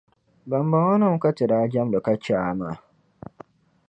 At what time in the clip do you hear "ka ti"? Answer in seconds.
1.23-1.43